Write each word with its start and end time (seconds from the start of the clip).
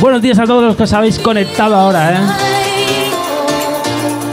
Buenos 0.00 0.22
días 0.22 0.38
a 0.38 0.44
todos 0.44 0.64
los 0.64 0.76
que 0.76 0.84
os 0.84 0.92
habéis 0.92 1.18
conectado 1.18 1.74
ahora, 1.74 2.12
¿eh? 2.12 2.20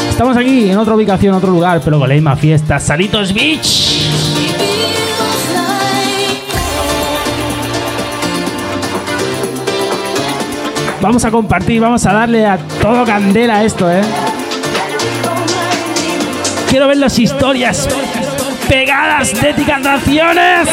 Estamos 0.10 0.38
aquí 0.38 0.70
en 0.70 0.78
otra 0.78 0.96
ubicación, 0.96 1.36
otro 1.36 1.52
lugar, 1.52 1.82
pero 1.84 2.00
con 2.00 2.08
la 2.08 2.16
misma 2.16 2.36
fiesta. 2.36 2.80
Salitos 2.80 3.34
Beach. 3.34 3.84
Vamos 11.02 11.26
a 11.26 11.32
compartir, 11.32 11.82
vamos 11.82 12.06
a 12.06 12.14
darle 12.14 12.46
a 12.46 12.58
todo 12.82 13.04
candela 13.04 13.64
esto, 13.66 13.92
¿eh? 13.92 14.02
Quiero 16.70 16.88
ver 16.88 16.98
las 16.98 17.20
historias 17.20 17.90
pegadas 18.70 19.42
de 19.42 19.54
ticantaciones. 19.54 20.70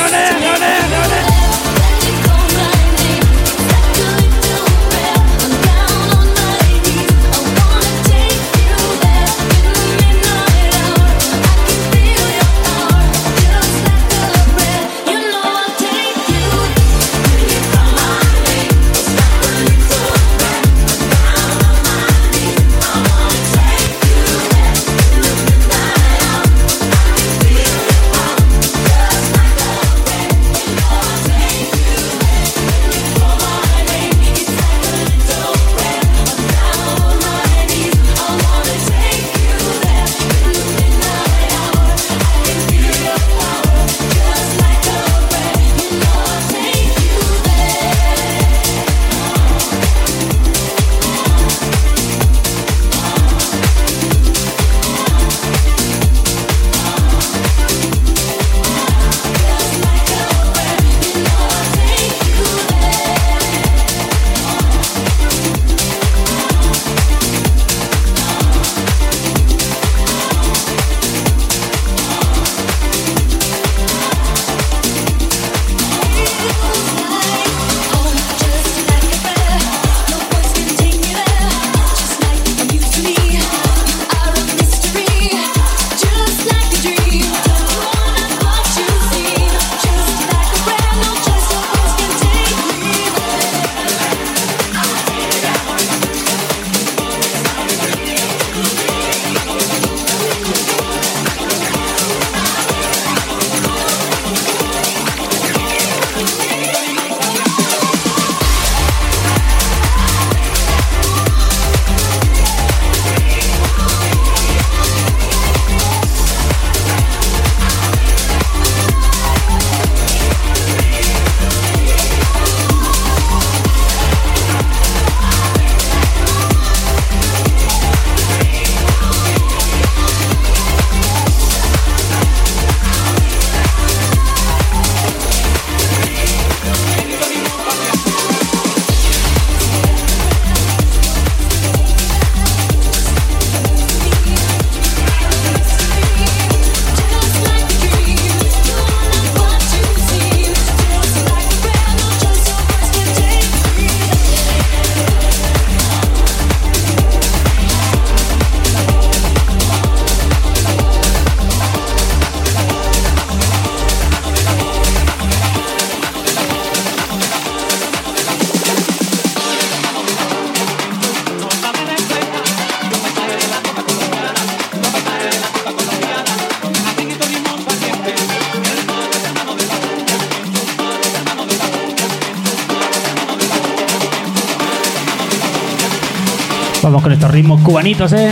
Con 187.03 187.13
estos 187.13 187.31
ritmos 187.31 187.63
cubanitos, 187.63 188.13
¿eh? 188.13 188.31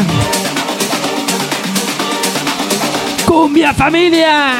¡Cumbia 3.26 3.72
familia! 3.72 4.58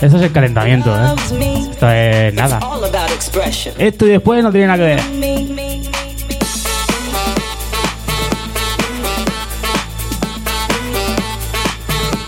Esto 0.00 0.16
es 0.16 0.22
el 0.22 0.32
calentamiento, 0.32 0.94
¿eh? 0.94 1.14
Esto 1.70 1.90
es 1.90 2.34
nada. 2.34 2.60
Esto 3.78 4.06
y 4.06 4.08
después 4.10 4.42
no 4.42 4.50
tiene 4.50 4.66
nada 4.66 4.78
que 4.78 4.84
ver. 4.84 5.00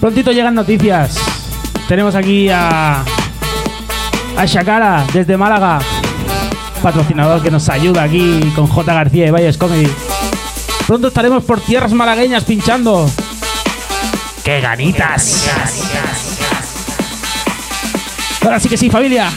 Prontito 0.01 0.33
llegan 0.33 0.55
noticias. 0.55 1.19
Tenemos 1.89 2.15
aquí 2.15 2.49
a. 2.51 3.03
A 4.37 4.45
Shakara 4.45 5.05
desde 5.13 5.37
Málaga. 5.37 5.81
Patrocinador 6.83 7.43
que 7.43 7.51
nos 7.51 7.69
ayuda 7.69 8.05
aquí 8.05 8.53
con 8.55 8.69
J. 8.69 8.95
García 8.95 9.27
y 9.27 9.31
Valles 9.31 9.59
Comedy. 9.59 9.89
Pronto 10.87 11.09
estaremos 11.09 11.43
por 11.45 11.61
tierras 11.61 11.93
malagueñas 11.93 12.45
pinchando. 12.45 13.11
¡Qué 14.43 14.61
ganitas! 14.61 15.49
Ahora 18.43 18.61
sí 18.61 18.69
que 18.69 18.77
sí, 18.77 18.91
familia. 18.91 19.31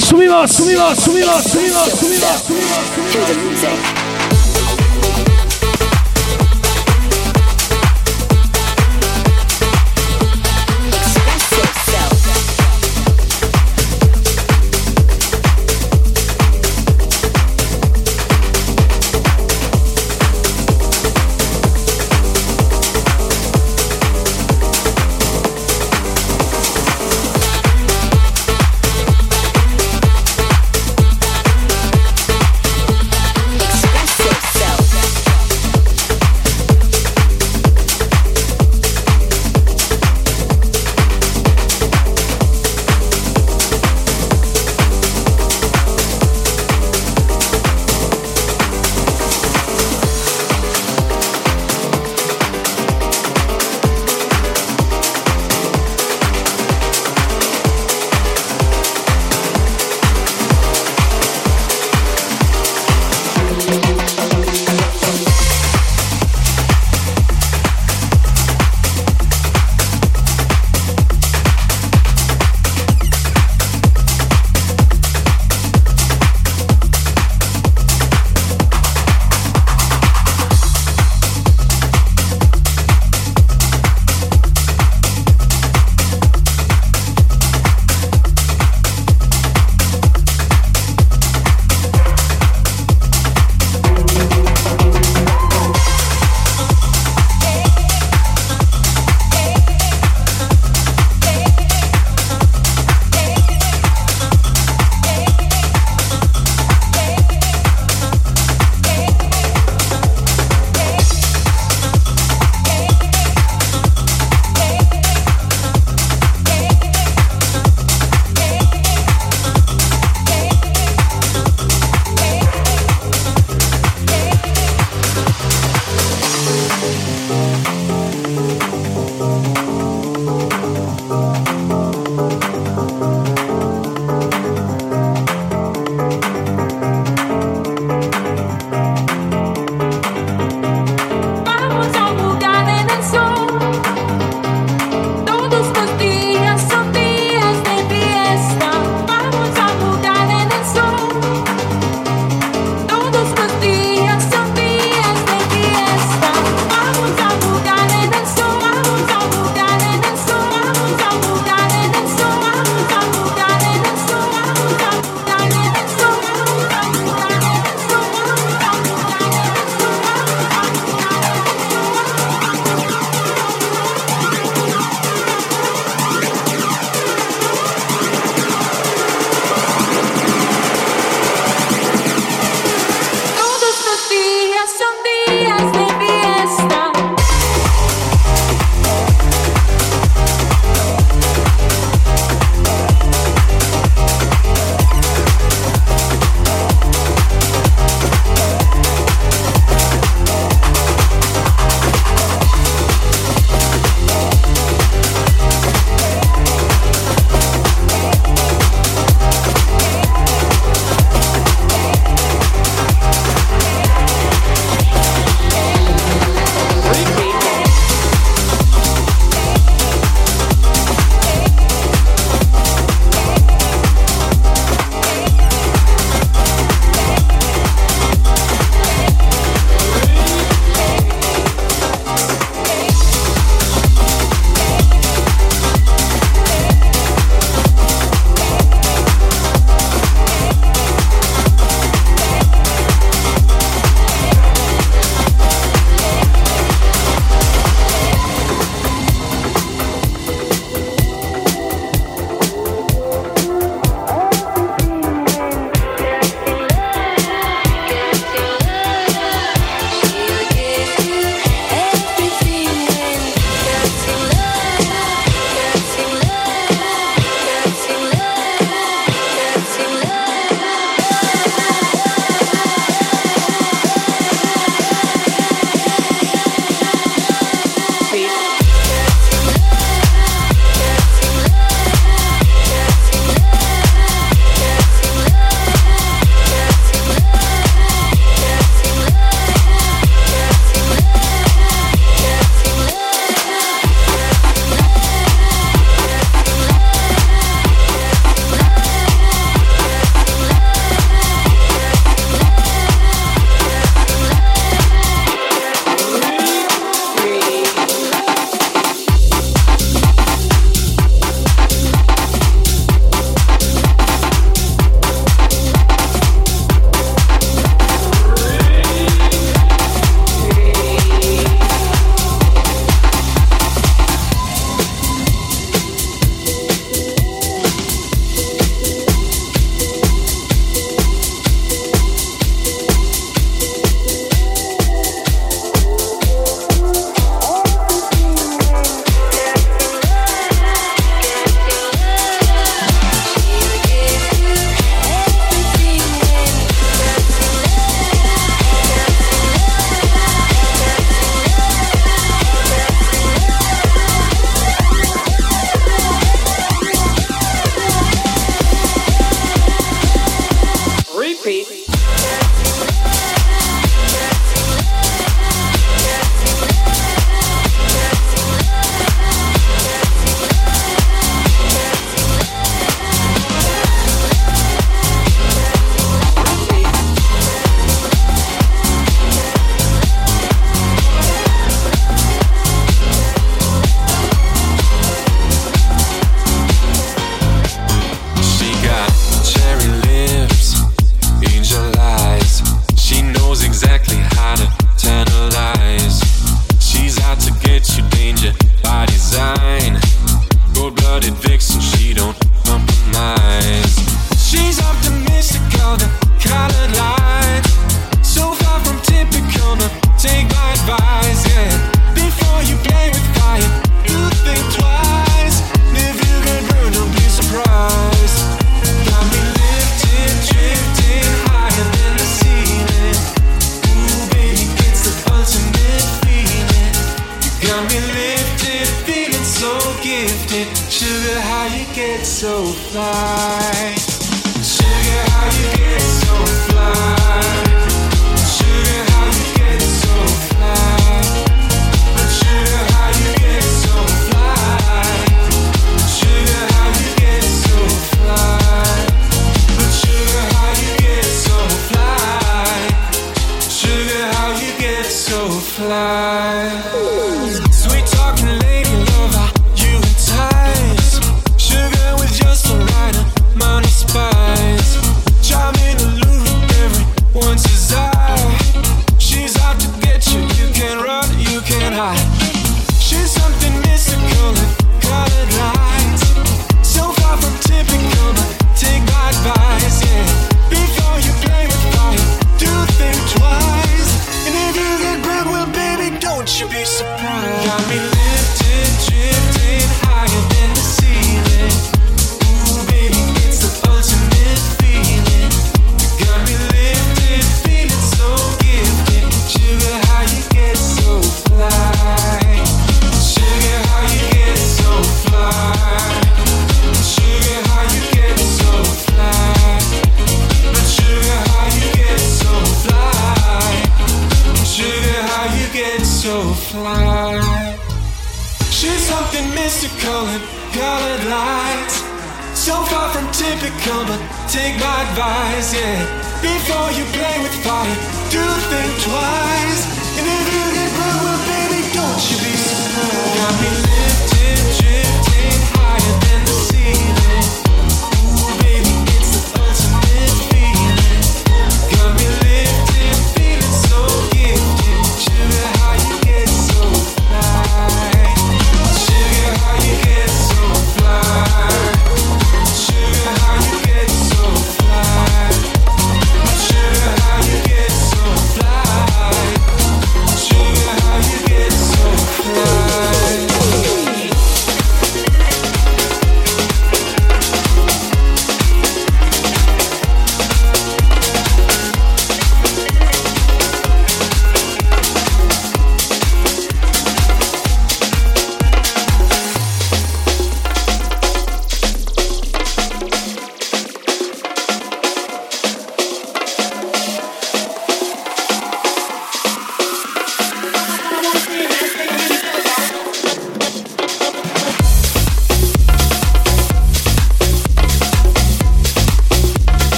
Subimos, 0.00 0.52
subimos, 0.52 0.98
subimos, 0.98 1.42
subimos, 1.44 1.90
subimos, 1.90 2.42
subimos. 2.42 3.48
door 3.60 3.97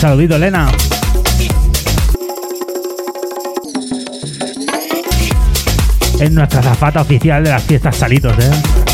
Saludito, 0.00 0.36
Elena. 0.36 0.66
Es 6.18 6.30
nuestra 6.30 6.62
zafata 6.62 7.02
oficial 7.02 7.44
de 7.44 7.50
las 7.50 7.62
fiestas 7.62 7.96
Salitos, 7.96 8.32
¿eh? 8.38 8.89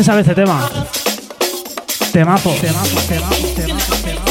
se 0.00 0.04
sabe 0.04 0.22
este 0.22 0.34
tema? 0.34 0.66
Temazo, 2.10 2.50
temazo, 2.52 2.96
temazo, 3.06 3.36
temazo, 3.54 3.94
temazo. 4.02 4.30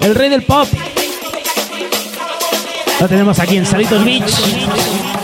El 0.00 0.14
rey 0.16 0.28
del 0.28 0.42
pop. 0.42 0.66
Lo 2.98 3.08
tenemos 3.08 3.38
aquí 3.38 3.58
en 3.58 3.66
Salitos 3.66 4.04
Beach. 4.04 5.23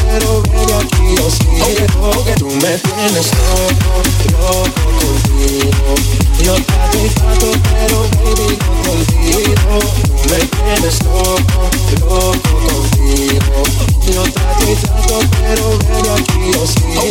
pero 0.11 0.41
baby 0.43 0.73
aquí 0.73 1.15
yo 1.17 1.29
sigo. 1.29 2.11
Tú 2.37 2.47
me 2.47 2.77
tienes 2.77 3.31
loco, 3.37 4.01
loco 4.31 4.81
contigo. 4.99 5.95
Yo 6.43 6.55
trato 6.65 6.97
y 6.97 7.09
trato, 7.09 7.51
pero 7.71 7.97
baby 8.23 8.57
no 8.59 8.73
te 8.81 8.89
olvido. 8.91 9.79
Tú 10.03 10.29
me 10.29 10.39
tienes 10.39 11.03
loco, 11.03 11.69
loco 12.01 12.31
contigo. 12.67 13.63
Yo 14.11 14.23
trato 14.23 14.63
y 14.69 14.75
trato, 14.75 15.19
pero 15.41 15.65
baby 15.79 16.09
aquí 16.19 16.51
yo 16.53 16.67
sigo. 16.67 17.01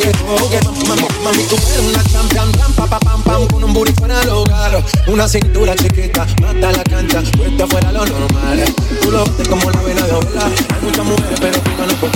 Mami, 0.86 1.06
mami, 1.24 1.42
tú 1.44 1.56
eres 1.56 1.86
una 1.88 2.04
champion, 2.04 2.52
pam, 2.52 2.72
pam, 2.74 2.88
pam, 2.88 3.00
pam, 3.00 3.22
pam, 3.22 3.46
con 3.46 3.64
un 3.64 3.72
booty 3.72 3.92
fuera 3.92 4.18
del 4.20 4.30
hogar. 4.30 4.84
Una 5.06 5.28
cintura 5.28 5.74
chiquita, 5.76 6.26
mata 6.42 6.72
la 6.72 6.82
cancha, 6.84 7.22
puesta 7.36 7.66
fuera 7.66 7.92
lo 7.92 8.04
normal. 8.04 8.64
Tú 9.00 9.10
lo 9.10 9.24
bates 9.24 9.48
como 9.48 9.70
la 9.70 9.80
vena 9.82 10.02
de 10.02 10.12
ola. 10.12 10.44
Hay 10.74 10.82
muchas 10.82 11.04
mujeres, 11.06 11.40
pero 11.40 11.60
tú 11.60 11.70
no 11.78 12.00
por 12.00 12.10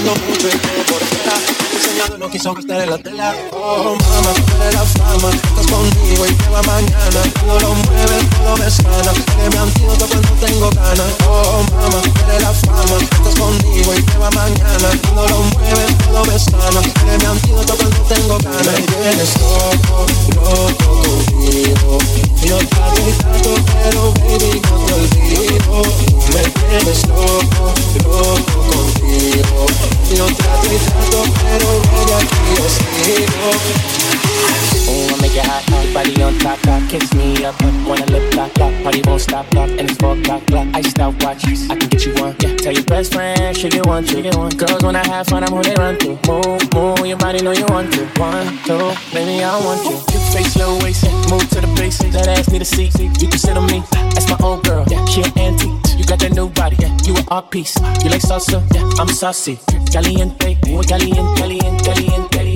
sola. 0.00 0.12
Enseñando 0.12 0.26
mucho 0.26 0.48
y 0.48 0.58
todo 0.58 0.84
por 0.88 1.00
fuera. 1.00 1.36
Enseñando 1.72 2.18
no 2.18 2.30
quiso 2.30 2.58
estar 2.58 2.80
en 2.80 2.90
la 2.90 2.98
tela. 2.98 3.34
Oh, 3.68 3.98
tú 3.98 4.62
eres 4.62 4.74
la 4.74 4.84
fama. 4.84 5.28
Estás 5.28 5.66
conmigo 5.66 6.24
y 6.24 6.32
te 6.34 6.48
va 6.50 6.62
mañana. 6.62 7.20
Todo 7.40 7.58
lo 7.58 7.74
mueves, 7.74 8.30
todo 8.30 8.56
me 8.58 8.70
sana. 8.70 9.12
Eres 9.40 9.50
mi 9.50 9.58
antídoto 9.58 10.06
cuando 10.06 10.30
tengo 10.34 10.70
ganas. 10.70 11.10
Oh, 11.28 11.64
tú 11.66 12.30
eres 12.30 12.42
la 12.42 12.52
fama. 12.52 12.96
Estás 13.00 13.34
conmigo 13.34 13.92
y 13.92 14.02
te 14.02 14.18
va 14.18 14.30
mañana. 14.30 14.88
Todo 15.02 15.28
lo 15.28 15.38
mueves, 15.50 15.98
todo 15.98 16.24
me 16.26 16.38
sana. 16.38 16.80
Eres 17.08 17.18
mi 17.18 17.26
antídoto 17.26 17.76
cuando 17.76 17.96
tengo 18.02 18.38
ganas. 18.38 18.66
Me 18.66 18.82
tienes 18.82 19.34
loco, 19.40 20.06
loco 20.36 21.02
contigo. 21.02 21.98
Yo 22.42 22.60
y 22.60 22.66
trato, 22.66 23.54
pero 23.66 24.12
baby 24.12 24.62
no 24.62 24.78
te 24.86 24.92
olvido. 24.94 25.82
Tú 25.82 26.32
me 26.34 26.42
tienes 26.50 27.08
loco, 27.08 27.74
loco 28.04 28.58
contigo. 28.70 29.66
Yo 30.14 30.28
y 30.28 30.34
trato, 30.34 31.24
pero 31.42 31.68
baby 31.90 32.12
aquí 32.12 32.36
yo 32.56 32.66
sigo. 32.68 33.55
Ooh, 33.56 35.08
I 35.10 35.18
make 35.20 35.34
it 35.34 35.44
hot, 35.44 35.64
hot, 35.66 35.86
body 35.94 36.22
on 36.22 36.38
top, 36.38 36.60
top, 36.60 36.82
kiss 36.88 37.12
me 37.14 37.44
up, 37.44 37.54
wanna 37.86 38.06
lip 38.06 38.34
lock, 38.34 38.56
lock, 38.58 38.72
party 38.82 39.02
won't 39.04 39.20
stop, 39.20 39.52
lock, 39.54 39.68
and 39.70 39.90
it's 39.90 39.96
four 39.98 40.16
o'clock, 40.16 40.46
clock, 40.46 40.68
iced 40.74 40.98
out 41.00 41.14
watch, 41.24 41.44
I 41.44 41.74
can 41.74 41.88
get 41.88 42.04
you 42.06 42.14
one, 42.14 42.36
yeah, 42.40 42.54
tell 42.56 42.72
your 42.72 42.84
best 42.84 43.12
friend, 43.12 43.56
she 43.56 43.68
get 43.68 43.86
one, 43.86 44.04
she 44.06 44.22
one, 44.30 44.50
girls 44.50 44.82
when 44.84 44.94
I 44.94 45.04
have 45.08 45.26
fun, 45.26 45.42
I'm 45.42 45.52
who 45.52 45.62
they 45.62 45.74
run 45.74 45.98
to, 46.00 46.18
move, 46.28 46.74
move, 46.74 47.06
your 47.06 47.18
body 47.18 47.42
know 47.42 47.52
you 47.52 47.66
want 47.66 47.92
to, 47.94 48.06
one, 48.20 48.46
two, 48.64 48.92
baby, 49.12 49.42
I 49.42 49.58
want 49.64 49.82
you, 49.84 49.98
cute 50.06 50.22
face, 50.30 50.56
low 50.56 50.78
waist, 50.84 51.04
move 51.30 51.48
to 51.50 51.60
the 51.60 51.72
basics, 51.76 52.14
that 52.14 52.28
ass 52.28 52.50
need 52.50 52.62
a 52.62 52.64
seat, 52.64 52.94
you 53.00 53.28
can 53.28 53.38
sit 53.38 53.56
on 53.56 53.66
me, 53.66 53.82
that's 54.14 54.28
my 54.30 54.36
old 54.42 54.62
girl, 54.64 54.84
yeah, 54.88 55.04
she 55.06 55.22
an 55.22 55.32
antique, 55.38 55.98
you 55.98 56.04
got 56.04 56.20
that 56.20 56.32
new 56.34 56.48
body, 56.50 56.76
yeah, 56.78 56.94
you 57.02 57.16
an 57.16 57.24
art 57.28 57.52
you 57.54 58.10
like 58.10 58.22
salsa, 58.22 58.62
yeah, 58.74 58.86
I'm 59.00 59.08
saucy, 59.08 59.58
caliente, 59.90 60.58
muy 60.68 60.84
caliente, 60.84 61.40
caliente, 61.40 61.82
caliente, 61.82 62.55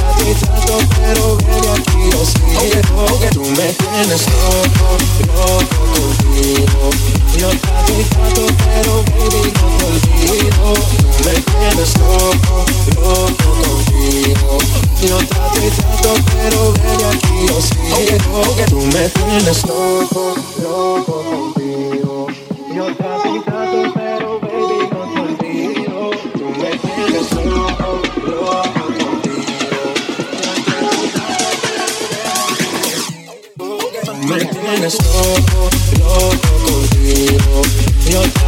y 0.29 0.33
trato, 0.35 0.77
pero 0.97 1.23
baby 1.37 1.67
aquí 1.75 1.99
yo 2.11 2.21
sigo. 2.25 2.61
Tú 3.31 3.43
me 3.43 3.67
tienes 3.73 4.23
loco, 4.27 4.87
loco 5.27 5.81
contigo. 5.93 6.83
Yo 7.37 7.49
trato 7.59 7.91
y 7.91 8.03
trato, 8.03 8.43
pero 8.65 8.91
baby 9.03 9.41
no 9.55 9.67
te 9.77 9.83
olvido. 9.85 10.67
Tú 10.73 11.23
me 11.25 11.35
tienes 11.41 11.91
loco, 11.97 12.55
loco 12.95 13.49
contigo. 13.63 14.53
Yo 15.01 15.17
trato 15.27 15.59
y 15.59 15.69
trato, 15.71 16.11
pero 16.33 16.59
baby 16.73 17.03
aquí 17.11 17.35
yo 17.47 17.57
sigo. 17.61 18.41
Tú 18.69 18.79
me 18.87 19.03
tienes 19.09 19.59
loco, 19.65 20.35
loco 20.61 21.15
contigo. 21.23 22.27
Yo 22.75 22.85
trato 22.95 23.27
y 23.35 23.39
trato, 23.41 23.50
pones 34.75 34.97
loco, 35.03 35.69
loco 35.99 36.51
contigo. 36.65 37.61
Yo 38.09 38.40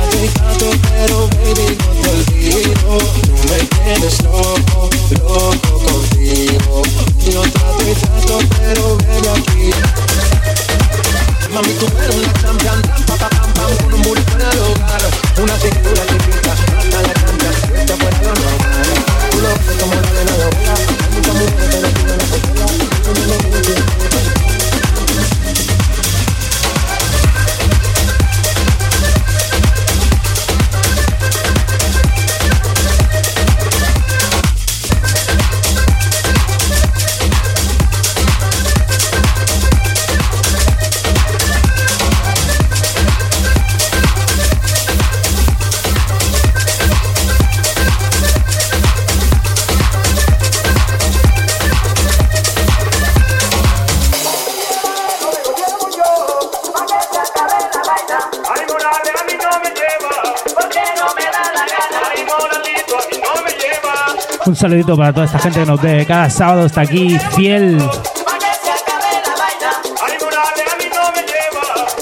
saludito 64.64 64.96
para 64.96 65.12
toda 65.12 65.26
esta 65.26 65.40
gente 65.40 65.60
que 65.60 65.66
nos 65.66 65.82
ve 65.82 66.06
cada 66.06 66.30
sábado 66.30 66.66
está 66.66 66.82
aquí, 66.82 67.20
fiel. 67.36 67.86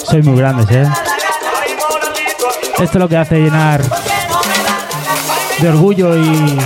Soy 0.08 0.22
muy 0.22 0.36
grandes, 0.36 0.70
¿eh? 0.70 0.88
Esto 2.78 2.84
es 2.84 2.94
lo 2.94 3.08
que 3.08 3.16
hace 3.16 3.40
llenar 3.40 3.82
de 5.58 5.68
orgullo 5.68 6.16
y, 6.16 6.56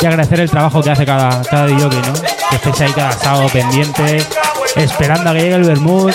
y 0.00 0.06
agradecer 0.06 0.38
el 0.38 0.50
trabajo 0.52 0.80
que 0.80 0.92
hace 0.92 1.04
cada, 1.04 1.42
cada 1.42 1.66
DJ, 1.66 1.88
¿no? 1.88 2.12
Que 2.48 2.56
estéis 2.56 2.80
ahí 2.80 2.92
cada 2.92 3.12
sábado 3.14 3.48
pendiente, 3.48 4.24
esperando 4.76 5.30
a 5.30 5.32
que 5.32 5.40
llegue 5.40 5.54
el 5.56 5.64
Bermud. 5.64 6.12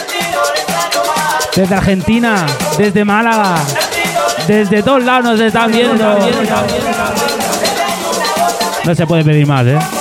Desde 1.54 1.76
Argentina, 1.76 2.46
desde 2.78 3.04
Málaga, 3.04 3.58
desde 4.48 4.82
todos 4.82 5.04
lados 5.04 5.26
nos 5.26 5.40
están 5.42 5.70
viendo. 5.74 6.18
No 8.88 8.96
se 8.96 9.06
puede 9.06 9.26
pedir 9.26 9.46
más, 9.46 9.68
¿eh? 9.68 9.97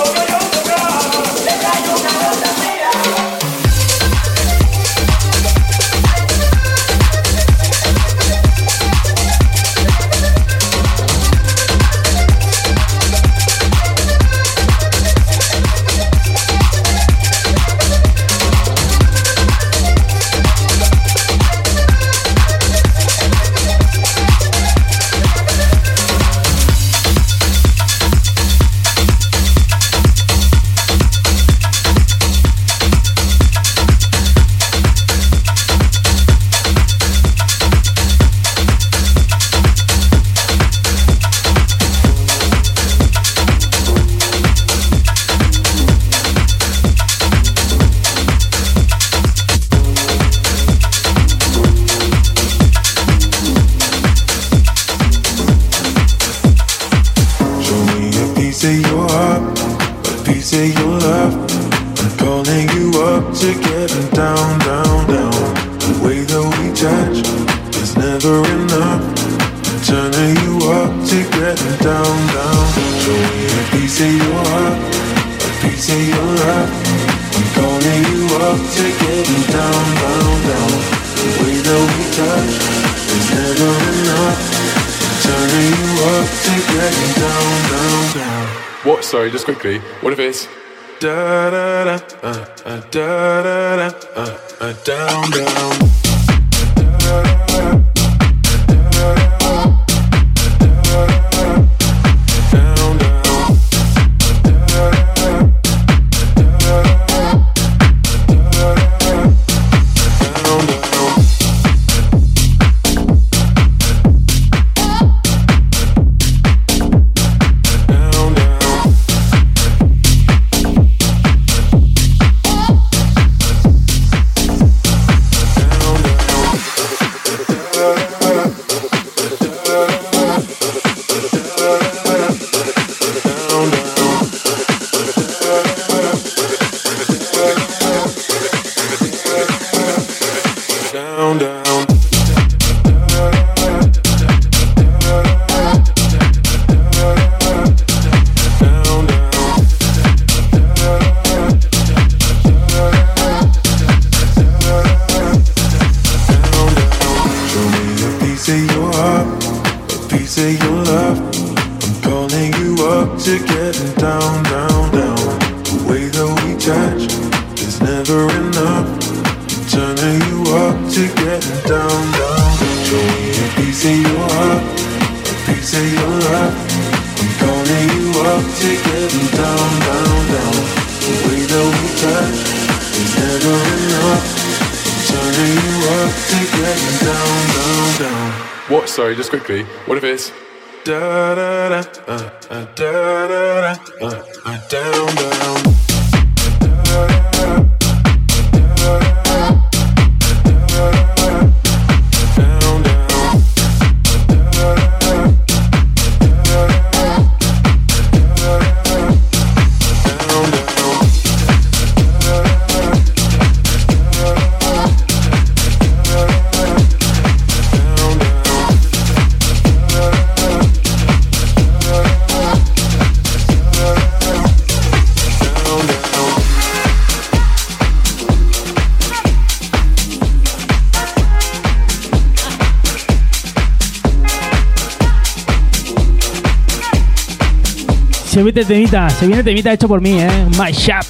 temita. 238.65 239.09
Se 239.09 239.27
viene 239.27 239.43
temita 239.43 239.73
hecho 239.73 239.87
por 239.87 240.01
mí, 240.01 240.19
¿eh? 240.19 240.45
My 240.57 240.71
Shop. 240.71 241.05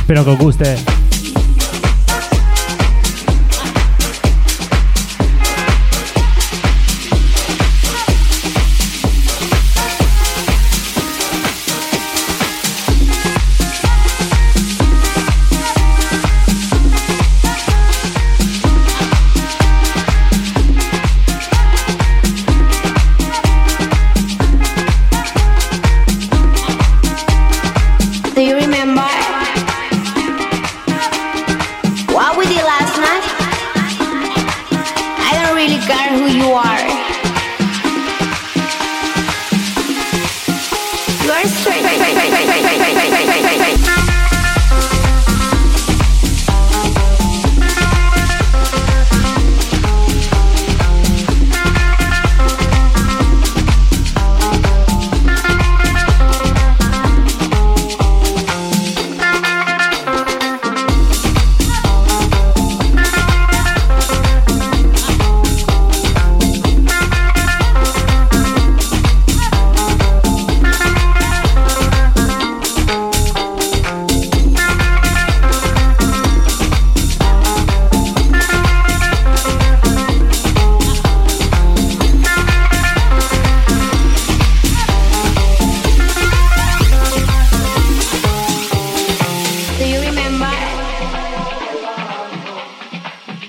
Espero 0.00 0.24
que 0.24 0.30
os 0.30 0.38
guste. 0.38 0.95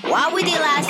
What 0.08 0.32
we 0.32 0.42
did 0.42 0.58
last 0.58 0.87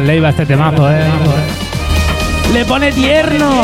gusta 0.00 0.30
este 0.30 0.46
temazo, 0.46 0.90
eh. 0.90 1.04
Le 2.52 2.64
pone 2.64 2.90
tierno. 2.92 3.62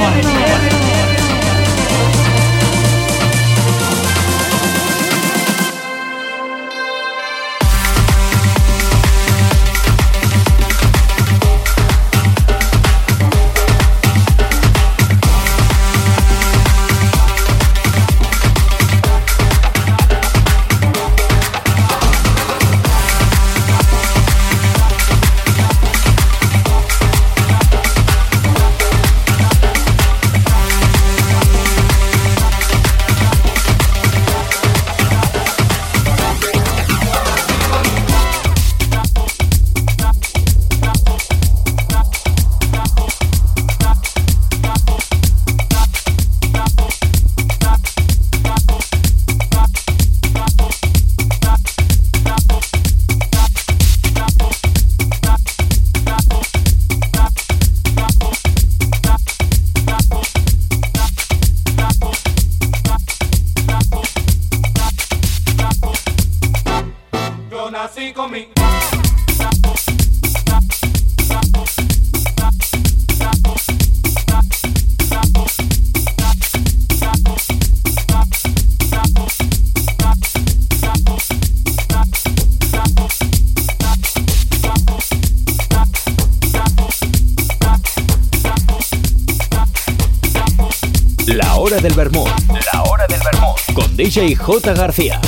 DJ 94.01 94.35
J. 94.35 94.73
García. 94.73 95.21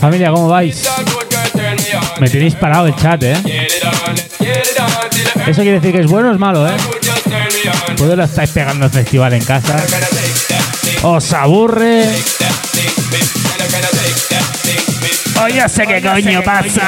Familia, 0.00 0.30
¿cómo 0.30 0.48
vais? 0.48 0.82
Me 2.20 2.28
tenéis 2.28 2.54
parado 2.54 2.86
el 2.86 2.96
chat, 2.96 3.22
¿eh? 3.22 3.36
Eso 5.46 5.62
quiere 5.62 5.80
decir 5.80 5.92
que 5.92 6.00
es 6.00 6.06
bueno 6.06 6.30
o 6.30 6.32
es 6.32 6.38
malo, 6.38 6.66
¿eh? 6.68 6.76
Pues 7.96 8.16
lo 8.16 8.24
estáis 8.24 8.50
pegando 8.50 8.86
al 8.86 8.90
festival 8.90 9.32
en 9.32 9.44
casa. 9.44 9.76
Os 11.02 11.32
aburre. 11.32 12.04
O 15.42 15.48
yo 15.48 15.68
sé 15.68 15.86
qué 15.86 16.02
coño 16.02 16.42
pasa. 16.42 16.82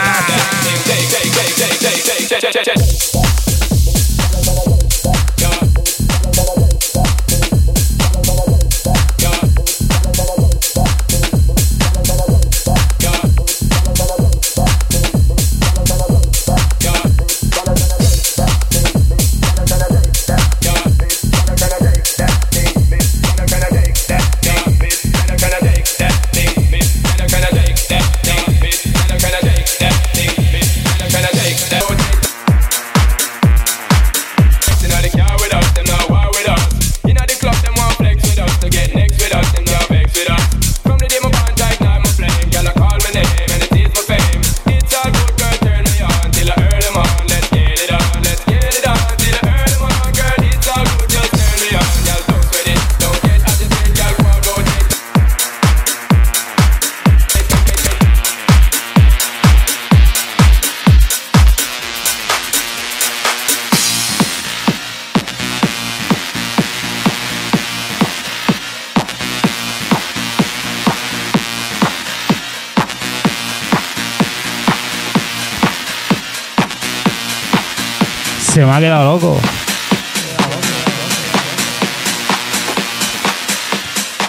Ha 78.79 78.81
quedado 78.81 79.13
loco. 79.13 79.41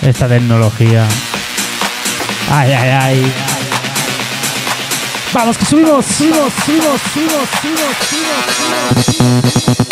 Esta 0.02 0.28
tecnología. 0.28 1.08
Ay, 2.52 2.72
ay, 2.72 2.90
ay. 2.90 3.34
Vamos, 5.34 5.58
que 5.58 5.66
subimos, 5.66 6.06
subimos, 6.06 6.52
subimos, 6.66 7.02
subimos, 7.14 7.50
subimos, 7.62 7.96
subimos, 8.10 9.46
subimos. 9.46 9.89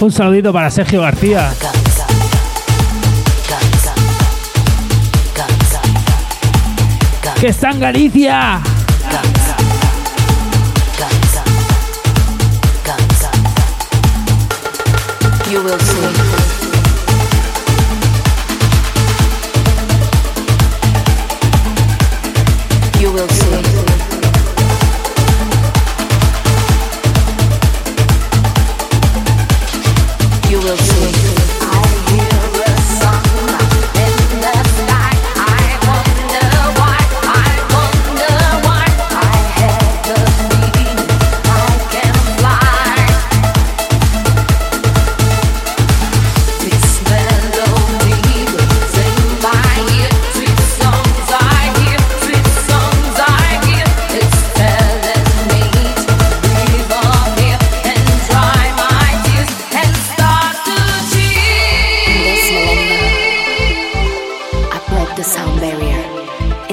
Un 0.00 0.12
saludito 0.12 0.52
para 0.52 0.70
Sergio 0.70 1.00
García. 1.00 1.52
¡Que 7.40 7.48
está 7.48 7.72
Galicia! 7.72 8.60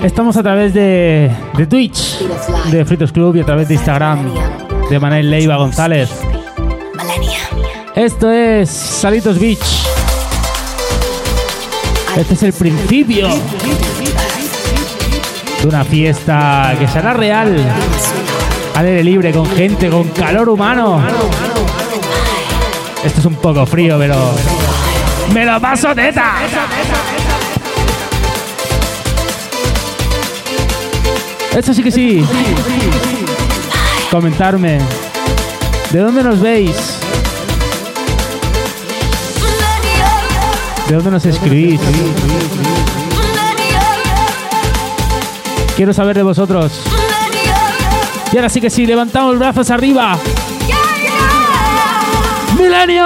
Estamos 0.06 0.38
a 0.38 0.44
través 0.44 0.72
de, 0.72 1.32
Twitch, 1.68 2.20
de 2.70 2.86
Fritos 2.86 3.12
Club 3.12 3.38
y 3.38 3.40
a 3.40 3.44
través 3.44 3.68
de 3.68 3.74
Instagram, 3.74 4.20
de 4.88 5.00
Manel 5.00 5.32
Leiva 5.32 5.56
González. 5.56 6.12
Esto 7.96 8.30
es 8.30 8.70
Salitos 8.70 9.40
Beach. 9.40 9.66
Este 12.16 12.36
es 12.36 12.44
el 12.44 12.54
principio 12.54 13.30
de 15.64 15.68
una 15.68 15.84
fiesta 15.84 16.76
que 16.78 16.88
será 16.88 17.14
real, 17.14 17.58
al 18.76 18.86
aire 18.86 19.04
libre, 19.04 19.32
con 19.32 19.48
gente, 19.48 19.90
con 19.90 20.08
calor 20.10 20.50
humano. 20.50 21.02
Esto 23.04 23.22
es 23.22 23.26
un 23.26 23.36
poco 23.38 23.66
frío, 23.66 23.98
pero 23.98 24.16
me 25.34 25.46
lo 25.46 25.60
paso 25.60 25.96
teta. 25.96 26.36
Esto 31.56 31.74
sí 31.74 31.82
que 31.82 31.92
sí. 31.92 32.26
Comentarme. 34.12 34.80
¿De 35.90 36.00
dónde 36.00 36.22
nos 36.22 36.42
veis? 36.42 36.76
¿De 40.90 40.96
dónde 40.96 41.12
nos 41.12 41.26
escribís? 41.26 41.80
Quiero 45.78 45.94
saber 45.94 46.18
de 46.18 46.24
vosotros. 46.24 46.82
Y 48.34 48.36
ahora 48.36 48.50
sí 48.50 48.60
que 48.60 48.70
sí, 48.70 48.86
levantamos 48.86 49.40
brazos 49.40 49.70
arriba. 49.72 50.18
¡Milenio! 52.58 53.06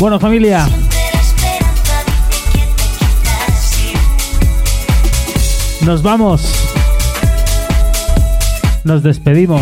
Bueno, 0.00 0.18
familia. 0.18 0.66
Nos 5.82 6.02
vamos. 6.02 6.40
Nos 8.82 9.02
despedimos. 9.02 9.60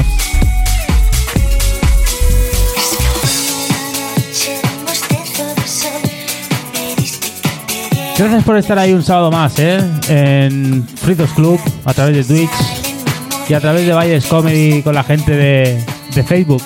Gracias 8.17 8.45
por 8.45 8.57
estar 8.57 8.79
ahí 8.79 8.93
un 8.93 9.03
sábado 9.03 9.33
más, 9.33 9.59
¿eh? 9.59 9.81
En 10.09 10.87
Fritos 10.87 11.31
Club, 11.31 11.59
a 11.85 11.93
través 11.93 12.29
de 12.29 12.35
Twitch 12.35 13.49
y 13.49 13.55
a 13.55 13.61
través 13.61 13.85
de 13.85 13.93
Valles 13.93 14.25
Comedy 14.27 14.83
con 14.83 14.95
la 14.95 15.03
gente 15.03 15.33
de, 15.33 15.85
de 16.15 16.23
Facebook. 16.23 16.63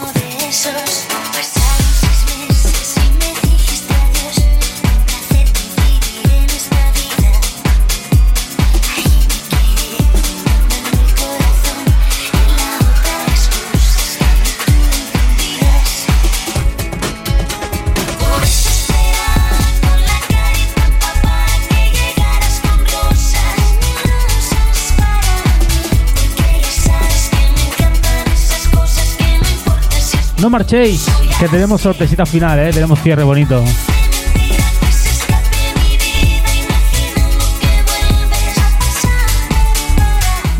marchéis, 30.52 31.06
que 31.40 31.48
tenemos 31.48 31.80
sorpresita 31.80 32.26
final, 32.26 32.58
¿eh? 32.58 32.70
tenemos 32.72 33.00
cierre 33.00 33.24
bonito. 33.24 33.64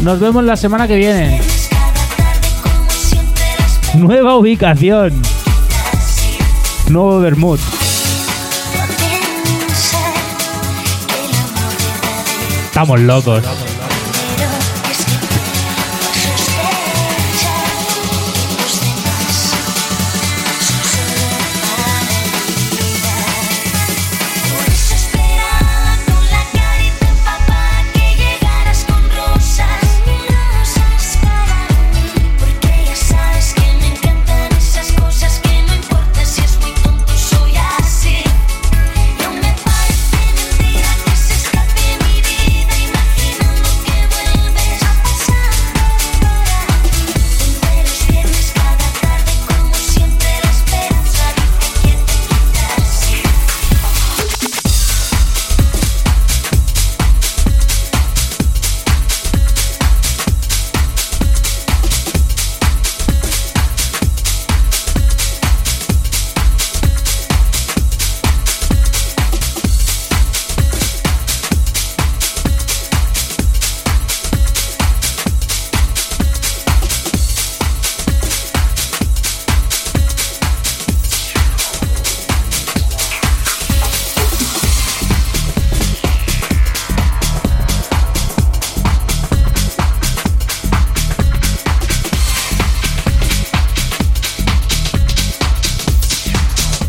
Nos 0.00 0.18
vemos 0.18 0.42
la 0.44 0.56
semana 0.56 0.88
que 0.88 0.96
viene. 0.96 1.40
Nueva 3.94 4.36
ubicación. 4.36 5.12
Nuevo 6.88 7.20
Bermud. 7.20 7.60
Estamos 12.64 12.98
locos. 13.00 13.44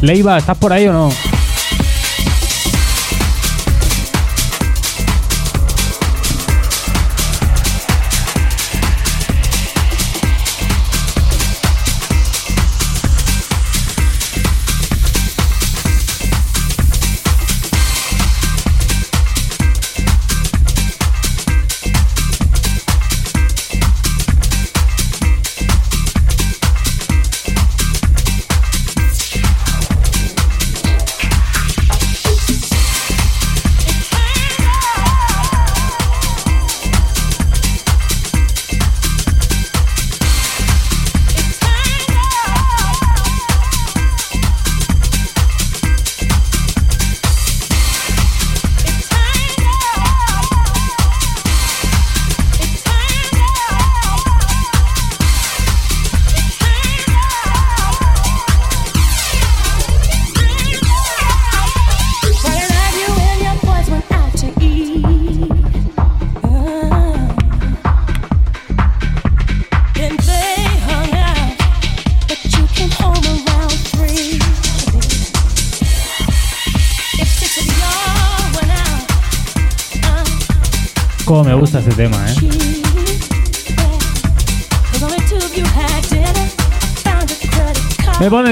Leiva, 0.04 0.38
¿estás 0.38 0.58
por 0.58 0.74
ahí 0.74 0.86
o 0.86 0.92
no? 0.92 1.10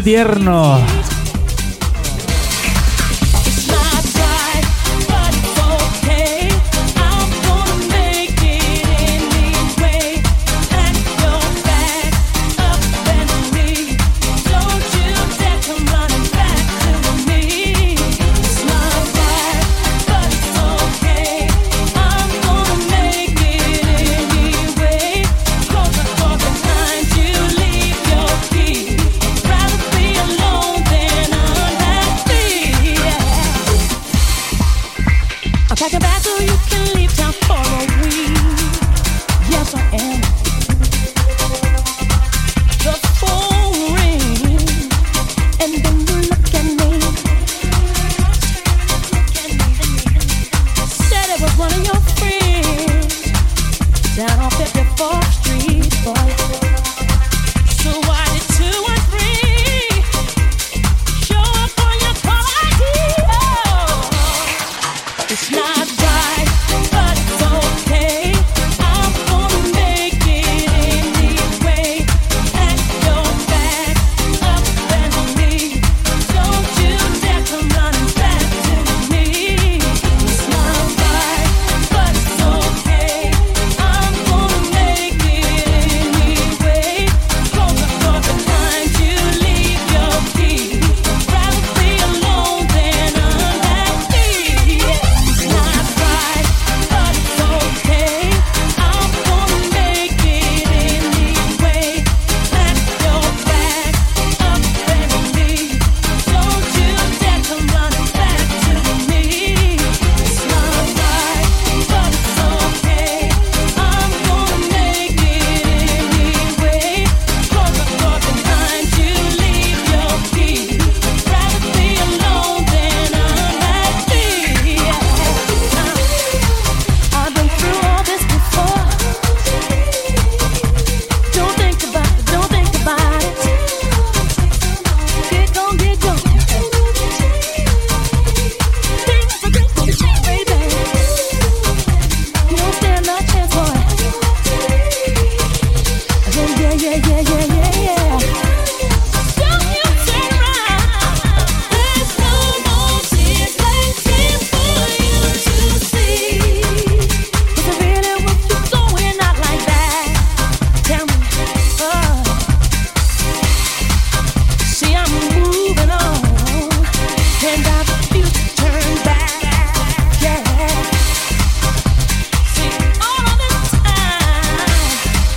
tierno. 0.01 0.79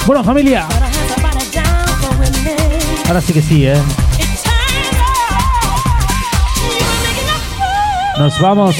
Bueno, 0.06 0.22
familia. 0.22 0.66
Ahora 3.06 3.20
sí 3.20 3.32
que 3.32 3.40
sí, 3.42 3.66
¿eh? 3.66 3.80
Nos 8.18 8.38
vamos. 8.40 8.76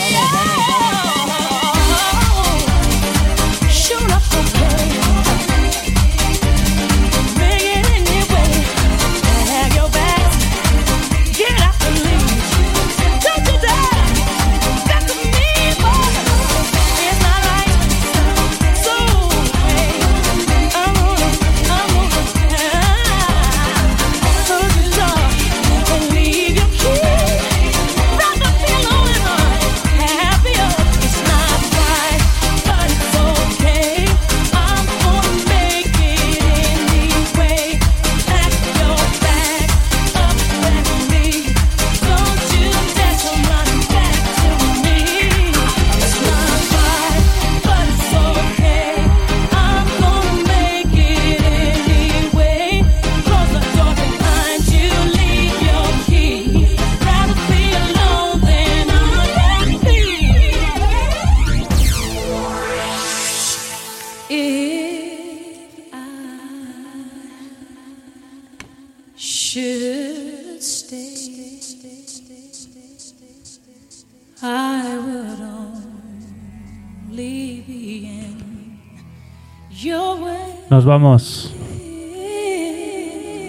vamos. 80.85 81.53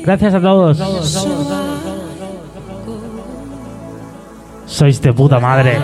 Gracias 0.04 0.34
a 0.34 0.40
todos. 0.40 0.78
Sois 4.66 5.00
de 5.00 5.14
puta 5.14 5.40
madre. 5.40 5.80